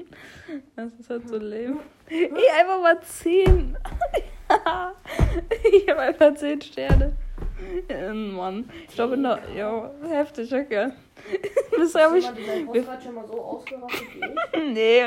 das 0.76 0.92
ist 1.00 1.10
halt 1.10 1.28
so 1.28 1.38
lame. 1.38 1.80
Ich 2.10 2.52
einfach 2.54 2.82
mal 2.82 3.00
10. 3.02 3.78
ich 5.72 5.90
habe 5.90 6.00
einfach 6.02 6.34
10 6.36 6.62
Sterne. 6.62 7.16
Ja, 7.90 8.14
Mann. 8.14 8.70
Ich 8.88 8.96
glaube, 8.96 9.18
noch. 9.18 9.38
Ja, 9.56 9.92
heftig, 10.08 10.54
okay. 10.54 10.92
Bisher 11.78 12.06
habe 12.06 12.18
ich. 12.20 12.26
Der 12.28 12.46
seinen 12.46 12.66
Postgrad 12.68 13.04
schon 13.04 13.16
mal 13.16 13.26
so 13.28 13.42
ausgerastet 13.42 14.08
wie 14.14 14.20
ich. 14.60 14.74
Nee. 14.74 15.04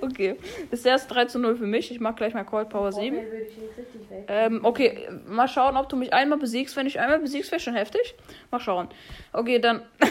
Okay. 0.00 0.36
Bisher 0.70 0.96
ist 0.96 1.06
3 1.08 1.24
zu 1.26 1.38
0 1.38 1.56
für 1.56 1.66
mich. 1.66 1.90
Ich 1.90 2.00
mach 2.00 2.14
gleich 2.14 2.34
mal 2.34 2.44
Cold 2.44 2.68
Power 2.68 2.92
7. 2.92 3.16
Okay, 3.16 3.26
würde 3.30 3.44
ich 3.44 3.56
nicht 3.56 3.78
richtig 3.78 4.10
weg. 4.10 4.24
Ähm, 4.28 4.60
okay, 4.64 5.08
mal 5.26 5.48
schauen, 5.48 5.76
ob 5.76 5.88
du 5.88 5.96
mich 5.96 6.12
einmal 6.12 6.38
besiegst. 6.38 6.76
Wenn 6.76 6.86
ich 6.86 7.00
einmal 7.00 7.18
besiegst, 7.20 7.50
wäre 7.50 7.60
schon 7.60 7.74
heftig. 7.74 8.14
Mal 8.50 8.60
schauen. 8.60 8.88
Okay, 9.32 9.58
dann. 9.58 9.82
das 9.98 10.10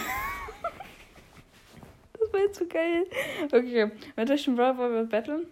war 2.34 2.40
jetzt 2.40 2.58
so 2.60 2.66
geil. 2.68 3.06
Okay, 3.52 3.92
mit 4.16 4.30
welchem 4.30 4.58
wollen 4.58 4.78
wir 4.78 5.04
battlen? 5.04 5.46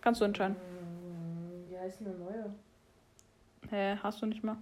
Kannst 0.00 0.20
du 0.20 0.24
entscheiden. 0.24 0.56
Hm, 0.56 1.70
Wie 1.70 1.78
heißt 1.78 2.00
denn 2.00 2.06
der 2.06 2.16
neue? 2.16 2.54
Hä, 3.72 3.96
hast 4.02 4.20
du 4.20 4.26
nicht 4.26 4.44
mal? 4.44 4.56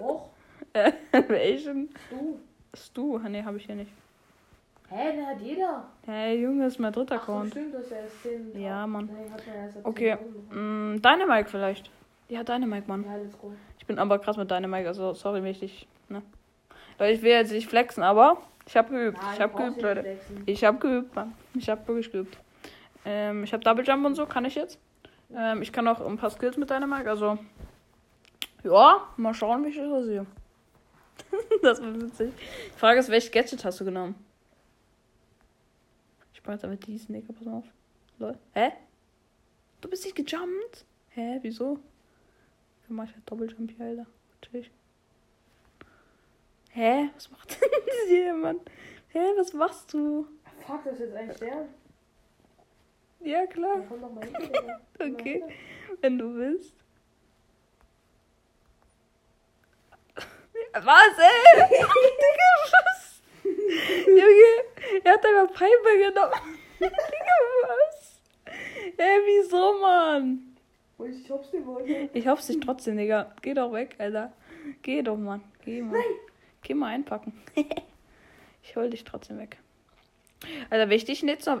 Och, 0.00 0.30
Äh, 0.74 0.92
welchen? 1.28 1.90
du. 2.08 2.38
Stu? 2.74 3.18
Nee, 3.18 3.42
habe 3.42 3.56
ich 3.58 3.66
hier 3.66 3.74
nicht. 3.74 3.90
Hä, 4.88 5.12
den 5.16 5.26
hat 5.26 5.40
jeder. 5.40 5.84
Hey, 6.06 6.40
Junge, 6.40 6.66
ist 6.66 6.78
mein 6.78 6.92
dritter 6.92 7.16
Ach 7.16 7.26
so, 7.26 7.32
Account. 7.32 7.50
stimmt, 7.50 7.74
das 7.74 7.82
ist 7.82 7.90
ja 7.90 7.96
erst 7.98 8.22
10. 8.22 8.60
Ja, 8.60 8.86
Mann. 8.86 9.06
Nee, 9.12 9.28
hat 9.30 9.44
man 9.46 9.56
erst 9.56 9.76
ab 9.78 9.82
Okay, 9.86 10.16
10 10.16 10.32
bekommen. 10.32 10.94
mm, 10.94 11.02
Dynamike 11.02 11.48
vielleicht. 11.50 11.90
Ja, 12.28 12.42
Dynamike, 12.44 12.86
Mann. 12.88 13.04
Ja, 13.04 13.16
let's 13.16 13.36
go. 13.38 13.52
Ich 13.78 13.86
bin 13.86 13.98
aber 13.98 14.18
krass 14.18 14.36
mit 14.36 14.50
Dynamike, 14.50 14.86
also 14.88 15.12
sorry, 15.14 15.42
wenn 15.42 15.50
ich 15.50 15.60
dich, 15.60 15.86
ne? 16.08 16.22
Leute, 16.98 17.12
ich 17.14 17.22
will 17.22 17.32
jetzt 17.32 17.52
nicht 17.52 17.68
flexen, 17.68 18.02
aber 18.02 18.38
ich 18.66 18.76
habe 18.76 18.90
geübt. 18.90 19.18
Nein, 19.20 19.30
ich 19.34 19.40
habe 19.40 19.52
brauchst 19.52 19.64
geübt, 19.64 19.76
nicht 19.76 19.84
Leute. 19.84 20.00
flexen. 20.02 20.42
Ich 20.46 20.64
habe 20.64 20.78
geübt, 20.78 21.14
Mann. 21.16 21.34
Ich 21.54 21.68
habe 21.68 21.86
wirklich 21.88 22.12
geübt. 22.12 22.38
Ähm, 23.04 23.42
ich 23.44 23.52
habe 23.52 23.64
Double 23.64 23.84
Jump 23.84 24.06
und 24.06 24.14
so, 24.14 24.24
kann 24.26 24.44
ich 24.44 24.54
jetzt. 24.54 24.78
Ähm, 25.34 25.60
ich 25.62 25.72
kann 25.72 25.88
auch 25.88 26.00
ein 26.06 26.16
paar 26.16 26.30
Skills 26.30 26.56
mit 26.56 26.70
Dynamike, 26.70 27.10
also. 27.10 27.38
Ja, 28.64 29.08
mal 29.16 29.34
schauen, 29.34 29.64
wie 29.64 29.70
ich 29.70 29.76
das 29.76 29.90
aussehe. 29.90 30.26
das 31.62 31.80
war 31.82 32.00
witzig. 32.00 32.32
Die 32.66 32.78
Frage 32.78 33.00
ist, 33.00 33.08
welches 33.08 33.30
Gadget 33.30 33.64
hast 33.64 33.80
du 33.80 33.84
genommen? 33.84 34.14
Ich 36.34 36.42
brauche 36.42 36.54
jetzt 36.54 36.64
aber 36.64 36.76
diesen, 36.76 37.14
Digga, 37.14 37.32
pass 37.32 37.46
auf. 37.46 37.64
Lol. 38.18 38.38
Hä? 38.52 38.72
Du 39.80 39.88
bist 39.88 40.04
nicht 40.04 40.16
gejumpt? 40.16 40.84
Hä, 41.10 41.38
wieso? 41.42 41.78
Wie 42.86 42.94
mach 42.94 43.04
ich 43.04 43.14
halt 43.14 43.30
Doppeljump 43.30 43.70
hier, 43.76 43.86
Alter? 43.86 44.06
Natürlich. 44.40 44.70
Hä? 46.70 47.10
Was 47.14 47.30
macht 47.30 47.50
denn 47.60 48.08
hier, 48.08 48.34
Mann? 48.34 48.60
Hä, 49.08 49.20
was 49.36 49.52
machst 49.52 49.92
du? 49.92 50.26
Fuck, 50.66 50.84
das 50.84 50.94
ist 50.94 51.00
jetzt 51.00 51.14
ein 51.14 51.34
Stern. 51.34 51.68
Ja, 53.20 53.46
klar. 53.46 53.82
Ja, 53.88 53.96
mal 53.96 54.24
hin, 54.24 54.52
mal 54.98 55.12
Okay. 55.12 55.44
Wenn 56.00 56.18
du 56.18 56.34
willst. 56.34 56.81
Was, 60.74 61.18
ey? 61.18 61.68
Digga, 61.68 62.50
was? 62.72 63.22
Junge, 64.06 65.02
er 65.04 65.12
hat 65.12 65.26
einfach 65.26 65.52
Piper 65.52 65.96
genommen. 65.98 66.58
Digga, 66.80 67.36
was? 67.68 68.20
Ey, 68.96 69.20
wieso, 69.26 69.80
Mann? 69.80 70.56
Ich 70.98 71.30
hab's 71.30 71.50
dir 71.50 71.66
wollte. 71.66 72.08
Ich 72.14 72.26
hoff's 72.26 72.46
dich 72.46 72.60
trotzdem, 72.60 72.96
Digga. 72.96 73.34
Geh 73.42 73.54
doch 73.54 73.72
weg, 73.72 73.96
Alter. 73.98 74.32
Geh 74.82 75.02
doch, 75.02 75.16
Mann. 75.16 75.42
Geh 75.64 75.82
mal. 75.82 76.00
Geh 76.62 76.74
mal 76.74 76.88
einpacken. 76.88 77.34
ich 78.62 78.76
hol 78.76 78.88
dich 78.88 79.04
trotzdem 79.04 79.38
weg. 79.38 79.58
Alter, 80.70 80.88
wenn 80.88 80.96
ich 80.96 81.04
dich 81.04 81.22
nicht 81.22 81.42
so... 81.42 81.60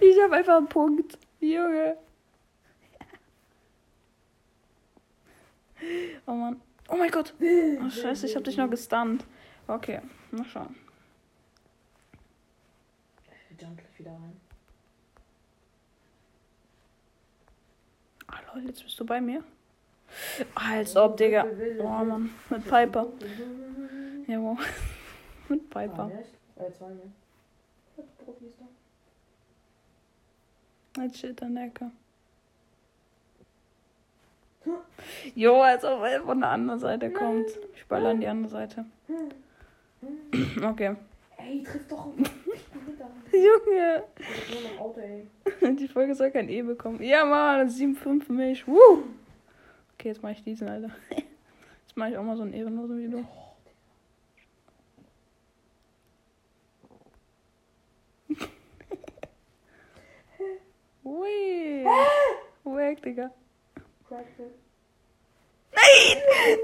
ich 0.00 0.20
hab 0.20 0.32
einfach 0.32 0.58
einen 0.58 0.68
Punkt. 0.68 1.18
Junge. 1.40 1.96
Oh 6.26 6.32
Mann. 6.32 6.60
Oh 6.92 6.96
mein 6.96 7.10
Gott. 7.10 7.32
Oh 7.40 7.88
scheiße, 7.88 8.26
ich 8.26 8.36
hab 8.36 8.44
dich 8.44 8.58
noch 8.58 8.68
gestunt. 8.68 9.24
Okay, 9.66 10.00
mal 10.30 10.44
schauen. 10.44 10.76
Ich 13.50 13.60
jump 13.62 13.78
gleich 13.78 13.98
wieder 13.98 14.10
rein. 14.12 14.38
Ah 18.26 18.40
lol, 18.54 18.64
jetzt 18.66 18.82
bist 18.84 19.00
du 19.00 19.06
bei 19.06 19.20
mir. 19.22 19.42
Als 20.54 20.94
ob, 20.96 21.16
Digga. 21.16 21.46
Oh 21.80 22.04
Mann, 22.04 22.28
mit 22.50 22.64
Piper. 22.64 23.06
Ja, 24.26 24.38
mit 25.48 25.62
Ah, 25.74 25.80
Piper. 25.80 26.06
der 26.08 26.20
ist- 26.20 26.34
Äh? 26.56 26.70
Als 31.00 31.18
Shit 31.18 31.42
an 31.42 31.54
der 31.54 31.64
Ecke. 31.64 31.90
Jo, 35.34 35.60
als 35.60 35.84
ob 35.84 36.02
er 36.02 36.22
von 36.22 36.40
der 36.40 36.50
anderen 36.50 36.80
Seite 36.80 37.10
kommt. 37.10 37.46
Ich 37.74 37.86
baller 37.86 38.10
an 38.10 38.20
die 38.20 38.26
andere 38.26 38.50
Seite. 38.50 38.84
Okay. 40.62 40.96
Ey, 41.36 41.62
triff 41.62 41.86
doch 41.88 42.06
einen. 42.06 42.26
Junge. 43.32 44.02
Auto. 44.78 45.00
Die 45.78 45.88
Folge 45.88 46.14
soll 46.14 46.30
kein 46.30 46.48
E 46.48 46.62
bekommen. 46.62 47.02
Ja, 47.02 47.24
Mann, 47.24 47.68
7,5 47.68 48.22
für 48.24 48.32
mich. 48.32 48.66
Woo. 48.66 49.04
Okay, 49.94 50.08
jetzt 50.08 50.22
mache 50.22 50.32
ich 50.32 50.42
diesen, 50.42 50.68
Alter. 50.68 50.90
Jetzt 51.10 51.96
mache 51.96 52.10
ich 52.10 52.16
auch 52.16 52.22
mal 52.22 52.36
so 52.36 52.42
einen 52.42 52.52
ehrenlosen 52.54 53.10
du. 53.10 53.26
Ui. 61.04 61.84
Weg, 62.64 63.02
Digga. 63.02 63.30
Practice. 64.12 64.52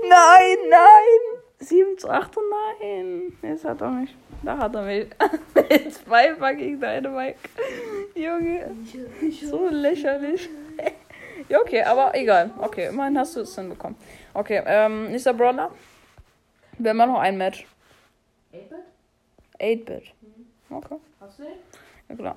Nein, 0.07 0.59
nein. 0.69 1.41
7 1.61 1.97
zu 1.97 2.11
8 2.11 2.37
und 2.37 2.45
nein. 2.51 3.33
Jetzt 3.41 3.65
hat 3.65 3.81
er 3.81 3.89
mich. 3.91 4.15
Da 4.43 4.59
hat 4.59 4.75
er 4.75 4.83
mich. 4.83 5.07
Mit 5.55 5.95
zwei 5.95 6.35
fucking 6.35 6.79
Dynamike. 6.79 7.39
Junge. 8.15 8.71
So 9.43 9.67
lächerlich. 9.71 10.51
ja, 11.49 11.59
okay, 11.61 11.83
aber 11.85 12.15
egal. 12.15 12.51
Okay, 12.59 12.89
immerhin 12.89 13.19
hast 13.19 13.35
du 13.35 13.41
es 13.41 13.55
hinbekommen. 13.55 13.97
Okay, 14.35 14.63
ähm, 14.67 15.11
nächster 15.11 15.33
Brawler. 15.33 15.71
Wir 16.77 16.91
haben 16.91 16.99
noch 16.99 17.19
ein 17.19 17.39
Match. 17.39 17.67
8-Bit? 18.53 19.87
8-Bit. 19.89 20.13
Okay, 20.69 20.97
Hast 21.19 21.39
du 21.39 21.45
den? 21.45 21.53
ja 22.11 22.15
klar. 22.15 22.37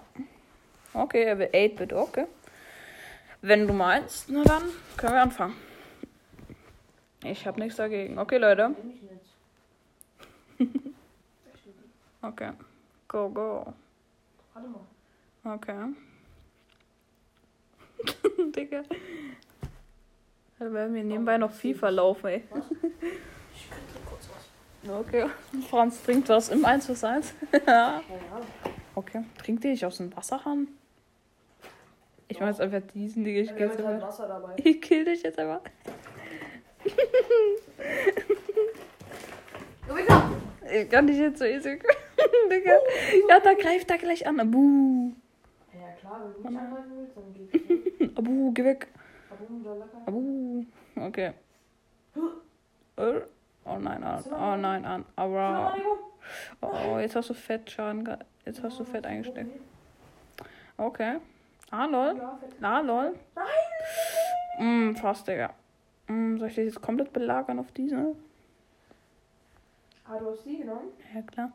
Okay, 0.94 1.24
er 1.24 1.38
will 1.38 1.50
8-Bit, 1.53 1.91
okay. 1.91 2.27
Wenn 3.41 3.67
du 3.67 3.74
meinst, 3.74 4.29
na 4.29 4.43
dann 4.43 4.63
können 4.98 5.13
wir 5.13 5.21
anfangen. 5.21 5.55
Ich 7.24 7.45
habe 7.45 7.60
nichts 7.60 7.77
dagegen. 7.77 8.17
Okay, 8.19 8.38
Leute. 8.38 8.75
Okay. 12.24 12.51
Go, 13.07 13.29
go. 13.29 13.74
Okay. 15.43 15.75
Digga. 18.55 18.83
Da 20.60 20.71
werden 20.71 20.93
wir 20.93 21.03
nebenbei 21.03 21.39
noch 21.39 21.51
FIFA 21.51 21.89
laufen, 21.89 22.27
ey. 22.27 22.43
Ich 23.53 23.69
könnte 23.69 24.05
kurz 24.07 24.29
was. 24.29 24.89
Okay. 24.89 25.29
Franz 25.69 26.03
trinkt 26.03 26.29
was 26.29 26.50
im 26.50 26.63
1 26.63 26.86
plus 26.86 27.03
1. 27.03 27.33
Keine 27.51 27.75
Ahnung. 27.75 28.03
okay. 28.95 29.24
Trinkt 29.39 29.65
ihr 29.65 29.71
nicht 29.71 29.86
aus 29.86 29.98
dem 29.98 30.15
Wasserhahn? 30.15 30.67
Ich 32.32 32.40
mach 32.40 32.48
jetzt 32.48 32.62
einfach 32.62 32.80
diesen, 32.94 33.26
Digga. 33.26 33.42
Ich 33.42 33.50
Wir 33.50 33.68
kill, 33.68 33.86
halt. 33.86 34.02
Wasser 34.02 34.26
dabei. 34.26 34.56
ich 34.64 34.82
kill 34.82 35.04
dich 35.04 35.22
jetzt 35.22 35.38
einfach. 35.38 35.60
Ich 40.74 40.90
kann 40.90 41.08
dich 41.08 41.18
jetzt 41.18 41.40
so 41.40 41.46
easy. 41.46 41.78
Digga. 42.50 42.78
Ja, 43.28 43.42
da 43.42 43.54
greift 43.54 43.92
er 43.92 43.98
gleich 43.98 44.26
an. 44.26 44.40
Abu. 44.40 45.12
Ja 45.74 45.92
klar, 46.00 46.22
wenn 46.24 46.42
du 46.42 46.50
mich 46.50 46.58
angreifen 46.58 46.92
willst, 46.96 47.18
dann 47.18 47.34
geht's. 47.34 48.18
Abu, 48.18 48.54
geh 48.54 48.64
weg. 48.64 48.88
Abu. 50.06 50.66
Okay. 50.96 51.34
Oh 53.64 53.78
nein, 53.78 54.04
an. 54.04 54.24
Oh 54.32 54.56
nein, 54.56 54.86
an. 54.86 55.06
Aber. 55.16 55.76
Oh, 56.62 56.98
jetzt 56.98 57.16
hast 57.16 57.30
du 57.30 57.34
Fettschaden. 57.34 58.08
Jetzt 58.46 58.64
hast 58.64 58.80
du 58.80 58.84
Fett 58.84 59.06
eingesteckt. 59.06 59.60
Okay. 60.78 61.20
Ah, 61.72 61.86
lol. 61.86 62.18
Ja. 62.18 62.40
Ah, 62.62 62.80
lol. 62.82 63.16
Nein! 63.36 64.92
Mm, 64.92 64.96
fast, 64.96 65.28
Digga. 65.28 65.54
Mm, 66.08 66.38
soll 66.38 66.50
ich 66.50 66.56
das 66.56 66.66
jetzt 66.66 66.82
komplett 66.82 67.13
belagern 67.13 67.60
auf 67.60 67.72
diese? 67.72 68.16
Ah, 70.06 70.18
du 70.20 70.32
hast 70.32 70.46
die 70.46 70.58
genommen? 70.58 70.90
Ja, 71.13 71.22
klar. 71.22 71.51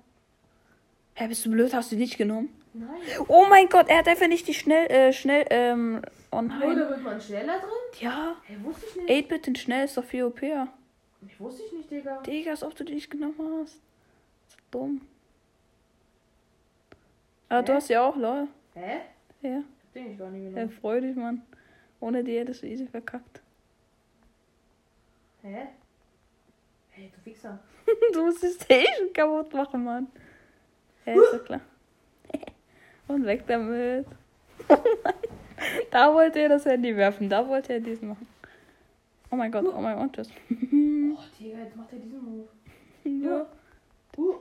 Hä, 1.14 1.28
bist 1.28 1.44
du 1.44 1.50
blöd? 1.50 1.73
Hast 1.75 1.92
du 1.92 1.96
die 1.96 2.02
nicht 2.02 2.16
genommen? 2.18 2.49
Nein. 2.73 2.88
Oh 3.28 3.46
mein 3.49 3.68
Gott, 3.68 3.88
er 3.88 3.99
hat 3.99 4.08
einfach 4.08 4.28
nicht 4.28 4.46
die 4.49 4.54
schnell, 4.54 4.87
äh, 4.90 5.12
schnell, 5.12 5.46
ähm, 5.50 6.02
online. 6.32 6.64
Oder 6.75 6.90
wird 6.90 7.02
man 7.02 7.20
schneller 7.20 7.58
drin? 7.58 8.00
Ja, 8.00 8.37
Hey, 8.44 8.62
wusste 8.62 8.85
ich 8.87 8.96
nicht. 8.96 9.30
8-Bit 9.30 9.49
in 9.49 9.56
schnell 9.56 9.85
ist 9.85 9.96
doch 9.96 10.04
viel 10.04 10.25
OP. 10.25 10.42
Ich 10.42 11.40
wusste 11.40 11.62
ich 11.62 11.73
nicht, 11.73 11.90
Digga. 11.90 12.20
Digga, 12.23 12.50
als 12.50 12.62
ob 12.62 12.75
du 12.75 12.85
die 12.85 12.94
nicht 12.94 13.11
genommen 13.11 13.35
hast. 13.62 13.75
So 14.49 14.56
dumm. 14.70 15.00
Ah, 17.49 17.62
du 17.62 17.73
Hä? 17.73 17.76
hast 17.76 17.88
ja 17.88 18.02
auch, 18.06 18.16
lol. 18.16 18.49
Hä? 18.75 19.00
Ja, 19.42 19.62
den 19.96 20.12
ich 20.12 20.18
gar 20.18 20.30
nicht 20.30 20.44
genommen. 20.44 20.70
freu 20.70 21.00
dich, 21.00 21.16
Mann. 21.16 21.42
Ohne 22.00 22.22
die 22.22 22.38
hättest 22.38 22.62
du 22.62 22.66
easy 22.66 22.86
verkackt. 22.86 23.40
Hä? 25.42 25.68
Hey, 26.90 27.10
du 27.14 27.30
Wichser. 27.30 27.58
du 28.12 28.24
musst 28.24 28.42
die 28.42 28.48
Station 28.48 29.12
kaputt 29.12 29.52
machen, 29.52 29.84
Mann. 29.84 30.06
Ja, 31.04 31.14
ist 31.14 31.32
doch 31.32 31.44
klar. 31.44 31.60
Und 33.08 33.24
weg 33.24 33.44
damit. 33.46 34.06
da 35.90 36.12
wollte 36.12 36.40
er 36.40 36.48
das 36.50 36.64
Handy 36.64 36.96
werfen, 36.96 37.28
da 37.28 37.46
wollte 37.46 37.74
er 37.74 37.80
diesen 37.80 38.08
machen. 38.08 38.26
Oh 39.30 39.36
mein 39.36 39.50
Gott, 39.50 39.66
oh 39.66 39.80
mein 39.80 39.96
Gott, 39.96 40.12
tschüss. 40.14 40.30
Oh, 40.50 41.18
Digga, 41.38 41.58
jetzt 41.58 41.76
macht 41.76 41.92
er 41.92 41.98
diesen 41.98 42.24
Move. 42.24 42.48
ja. 43.04 43.46
Uh. 44.16 44.34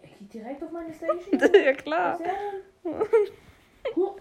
Er 0.00 0.08
geht 0.08 0.32
direkt 0.32 0.62
auf 0.62 0.70
meine 0.70 0.92
Station. 0.92 1.40
ja, 1.54 1.72
klar. 1.72 2.18
Huh, 3.96 4.16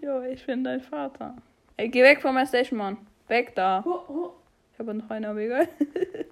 Jo, 0.00 0.22
ich 0.22 0.44
bin 0.46 0.64
dein 0.64 0.80
Vater. 0.80 1.36
Ey, 1.76 1.88
geh 1.88 2.02
weg 2.02 2.20
von 2.22 2.34
meiner 2.34 2.46
Station, 2.46 2.78
Mann. 2.78 2.96
Weg 3.28 3.54
da. 3.54 3.82
huh, 3.84 4.00
huh. 4.08 4.30
Ich 4.72 4.78
habe 4.78 4.94
noch 4.94 5.08
einen, 5.10 5.24
aber 5.24 5.40
egal. 5.40 5.68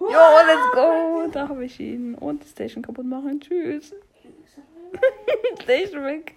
Jo, 0.00 0.08
let's 0.08 0.72
go. 0.74 1.28
Da 1.32 1.48
habe 1.48 1.64
ich 1.64 1.78
ihn. 1.80 2.14
Und 2.16 2.42
die 2.44 2.48
Station 2.48 2.82
kaputt 2.82 3.06
machen. 3.06 3.40
Tschüss. 3.40 3.94
Station 5.62 6.04
weg. 6.04 6.34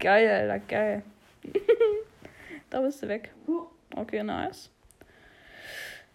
Geil, 0.00 0.28
Alter, 0.28 0.58
geil. 0.66 1.02
da 2.70 2.80
bist 2.80 3.02
du 3.02 3.08
weg. 3.08 3.30
Okay, 3.94 4.22
nice. 4.22 4.70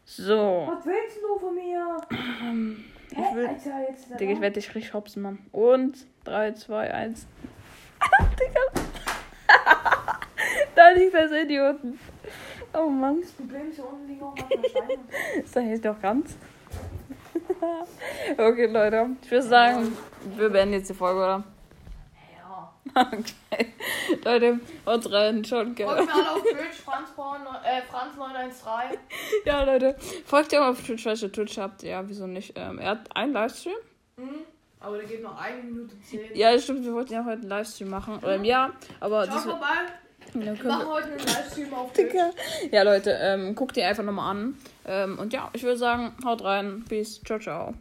So. 0.04 0.68
Was 0.68 0.86
willst 0.86 1.18
du 1.22 1.40
von 1.40 1.56
mir? 1.56 1.98
Ich 3.12 3.36
will. 3.36 3.48
Alter, 3.48 3.82
jetzt 3.88 4.06
ist 4.06 4.12
er 4.12 4.18
Digga, 4.18 4.34
ich 4.34 4.42
werde 4.42 4.56
dich 4.60 4.74
richtig 4.76 4.94
hopsen, 4.94 5.22
Mann. 5.22 5.40
Und 5.52 6.06
3, 6.26 6.54
2, 6.54 6.94
1. 6.94 7.28
Digga. 8.40 8.62
da 10.76 10.90
liegt 10.92 11.14
das 11.14 11.32
Idioten. 11.32 12.00
Oh 12.74 12.90
Mann. 12.90 13.22
Das 13.22 13.32
Problem 13.32 13.70
ist, 13.70 13.76
hier 13.76 13.88
unten 13.88 14.08
liegen 14.08 14.24
auch 14.24 14.36
manchmal 14.36 14.70
Steine. 14.70 15.44
Ist 15.44 15.56
da 15.56 15.60
jetzt 15.62 15.86
doch 15.86 16.00
ganz. 16.02 16.38
okay, 18.38 18.68
Leute. 18.68 19.10
Ich 19.24 19.32
würde 19.32 19.48
sagen, 19.48 19.98
wir 20.38 20.50
beenden 20.50 20.76
jetzt 20.76 20.90
die 20.90 20.94
Folge, 20.94 21.20
oder? 21.20 21.44
Ja. 22.38 22.74
Okay. 23.12 23.74
Leute, 24.24 24.60
haut 24.86 25.12
rein. 25.12 25.44
Schon 25.46 25.76
geil. 25.76 25.88
Folgt 25.88 26.06
mir 26.06 26.14
alle 26.14 26.32
auf 26.32 26.42
Twitch, 26.42 26.82
Franz, 26.84 27.10
Born, 27.12 27.42
äh, 27.64 27.82
Franz 27.84 28.16
913. 28.16 29.00
Ja, 29.46 29.64
Leute. 29.64 29.96
Folgt 30.26 30.52
ja 30.52 30.60
mal 30.62 30.72
auf 30.72 30.82
Twitch, 30.82 31.06
ihr 31.06 31.32
Twitch 31.32 31.58
habt. 31.58 31.84
Ja, 31.84 32.08
wieso 32.08 32.28
nicht? 32.28 32.54
Ähm, 32.56 32.80
er 32.80 32.92
hat 32.92 33.16
einen 33.16 33.34
Livestream. 33.34 33.76
Mhm. 34.18 34.46
Aber 34.82 34.98
der 34.98 35.06
geht 35.06 35.22
noch 35.22 35.38
eine 35.40 35.62
Minute 35.62 35.96
10. 36.02 36.36
Ja, 36.36 36.58
stimmt. 36.58 36.86
Wir 36.86 36.94
wollten 36.94 37.14
ja 37.14 37.26
heute 37.26 37.42
einen 37.42 37.50
Livestream 37.50 37.90
machen. 37.90 38.20
Ähm, 38.24 38.46
ja, 38.46 38.72
aber 39.00 39.26
Schau 39.26 39.34
das 39.34 39.46
ja, 39.46 39.52
Wir 40.34 40.54
machen 40.64 40.88
heute 40.88 41.08
einen 41.08 41.20
Livestream 41.20 41.74
auf 41.74 41.92
Twitch. 41.92 42.14
Ja, 42.72 42.84
Leute, 42.84 43.12
ähm, 43.20 43.56
guckt 43.56 43.76
ihr 43.76 43.88
einfach 43.88 44.04
nochmal 44.04 44.32
an. 44.32 44.58
Ähm, 44.86 45.20
und 45.20 45.34
ja, 45.34 45.50
ich 45.54 45.64
würde 45.64 45.78
sagen, 45.78 46.14
haut 46.24 46.44
rein. 46.44 46.86
Peace. 46.88 47.22
Ciao, 47.26 47.40
ciao. 47.40 47.74